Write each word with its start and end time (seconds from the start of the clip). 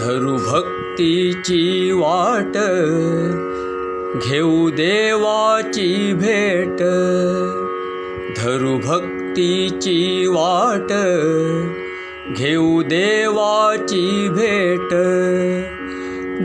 धरु 0.00 0.36
भक्तीची 0.36 1.90
वाट 1.92 2.56
घेऊ 4.22 4.70
देवाची 4.70 6.12
भेट 6.12 6.78
धरु 8.38 8.78
भक्तीची 8.78 10.26
वाट 10.26 10.92
घेऊ 12.36 12.82
देवाची 12.82 14.28
भेट। 14.28 14.88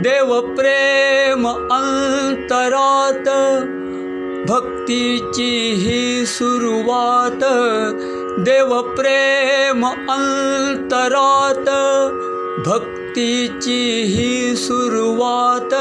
देव 0.02 0.40
प्रेम 0.56 1.48
अंतरात 1.48 3.28
भक्तीची 4.48 5.50
ही 5.76 6.26
सुरुवात 6.26 7.44
देव 8.38 8.80
प्रेम 8.96 9.86
अंतरात 9.86 11.68
भक्तीची 12.66 14.02
ही 14.06 14.56
सुरुवात 14.56 15.74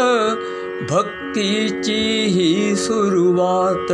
भक्तीची 0.89 2.25
ही 2.29 2.75
सुरुवात। 2.75 3.87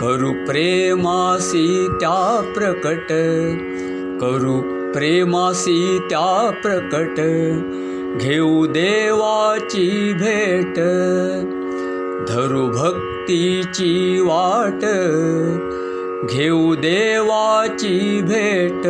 करू 0.00 0.32
प्रेमासी 0.32 1.88
त्या 2.00 2.52
प्रकट 2.54 3.12
करू 4.20 4.60
प्रेमासी 4.92 5.98
त्या 6.10 6.50
प्रकट 6.62 7.20
घेऊ 8.20 8.66
देवाची 8.66 10.12
भेट 10.12 10.78
वाट 14.20 14.84
घेऊ 16.26 16.74
देवाची 16.74 18.20
भेट. 18.22 18.82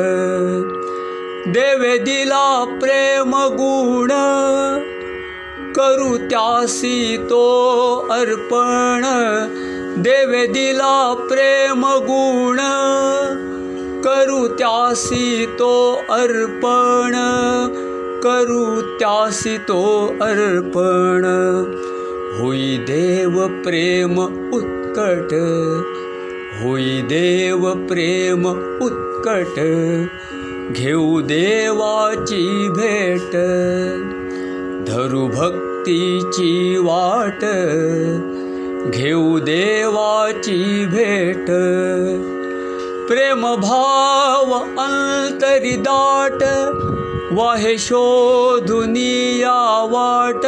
देवे 1.55 1.98
दिला 1.98 2.79
प्रेम 2.80 3.30
गुण. 3.34 4.09
करू 5.73 6.17
त्यासी 6.17 7.17
तो 7.17 8.06
अर्पण. 8.11 9.03
देवे 10.03 10.47
दिला 10.47 11.27
प्रेम 11.28 11.84
गुण. 11.86 12.56
करू 14.05 14.48
त्यासी 14.48 15.47
तो 15.47 15.92
अर्पण. 16.11 17.12
करू 18.23 18.80
त्यासी 18.80 19.58
तो 19.58 20.06
अर्पण. 20.20 21.25
होई 22.41 22.77
देव 22.77 23.47
प्रेम 23.64 24.19
उत्कट 24.55 25.34
होई 26.62 27.02
देव 27.02 27.70
प्रेम 27.88 28.47
उत्कट 28.83 29.56
घेऊ 30.72 31.20
देवाची 31.20 32.69
भेट 32.69 33.33
धरु 34.88 35.27
भक्तीची 35.28 36.77
वाट 36.78 37.41
घेऊ 38.91 39.38
देवाची 39.38 40.86
भेट. 40.86 41.46
प्रेम 43.08 43.42
भाव 43.55 44.52
अंतरी 44.61 45.77
दाट 45.77 46.42
शोधुनिया 47.78 49.58
वाट 49.91 50.46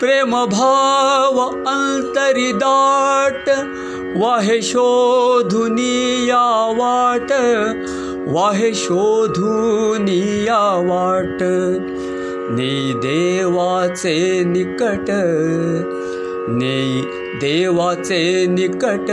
प्रेम 0.00 0.30
भाव 0.46 1.38
अंतरी 1.68 2.52
दाट 2.52 3.48
वाहे 4.16 4.60
शोधुनिया 4.62 6.42
वाट 6.78 7.32
वाहे 8.28 8.72
शोधुनिया 8.74 10.58
वाट। 10.88 11.38
नेई 12.56 12.92
देवाचे 12.96 14.18
निकट 14.44 15.06
नेई 16.58 17.00
देवाचे 17.40 18.46
निकट 18.46 19.08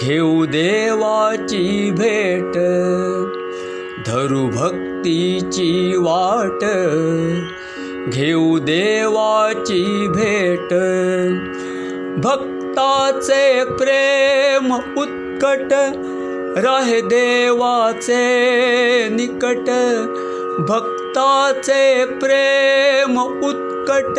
घेऊ 0.00 0.46
देवाची 0.46 1.90
भेट 1.90 2.54
धरु 4.06 4.46
भक्तीची 4.48 5.96
वाट 5.96 6.64
घेऊ 8.12 8.58
देवाची 8.58 10.06
भेट. 10.08 10.68
भक्ताचे 12.22 13.64
प्रेम 13.64 14.74
उत्कट 14.74 15.72
राहे 16.64 17.00
देवाचे 17.00 18.24
निकट. 19.08 19.70
भक्ताचे 20.58 22.04
प्रेम 22.04 23.18
उत्कट 23.20 24.18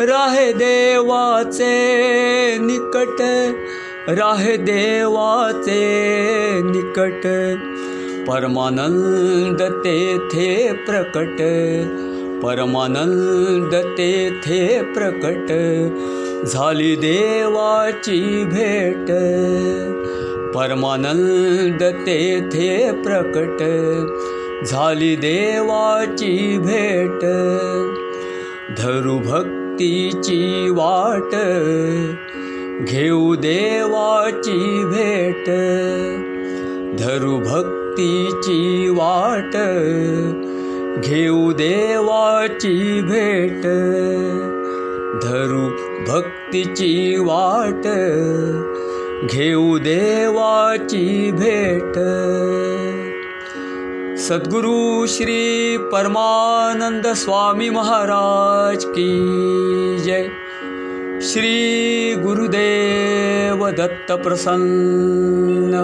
राहे 0.00 0.52
देवाचे 0.52 1.74
निकट. 2.60 3.22
राहे 4.08 4.56
देवाचे 4.56 5.80
निकट. 6.64 7.26
परमानंद 8.30 9.62
तेथे 9.62 10.72
प्रकट 10.72 11.42
परमानंद 12.42 13.74
तेथे 13.74 14.82
प्रकट 14.82 15.48
झाली 16.46 16.96
देवाची 16.96 18.44
भेट. 18.44 19.10
तेथे 21.82 22.90
प्रकट 22.92 23.62
झाली 24.66 25.16
देवाची 25.16 26.58
भेट. 26.58 27.20
धरु 28.78 29.18
भक्तीची 29.18 30.70
वाट 30.70 31.34
घेऊ 32.84 33.34
देवाची 33.34 34.84
भेट. 34.84 35.46
धरु 36.98 37.36
भक्तीची 37.36 38.88
वाट 38.88 39.56
घेऊ 41.04 41.52
देवाची 41.52 43.00
भेट 43.02 43.62
धरु 45.22 45.68
भक्तीची 46.12 47.16
वाट 47.18 47.86
घेऊ 49.30 49.78
देवाची 49.78 51.30
भेट. 51.32 51.94
सद्गुरु 54.18 55.06
श्री 55.06 55.76
परमानंद 55.92 57.06
स्वामी 57.06 57.70
महाराज 57.70 58.84
की 58.84 59.18
जय. 59.98 60.28
श्री 61.22 62.14
गुरुदेव 62.14 63.70
दत्त 63.70 64.12
प्रसन्न 64.12 65.74